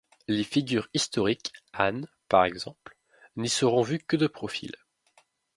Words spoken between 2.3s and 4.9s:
exemple, n’y seront vues que de profil.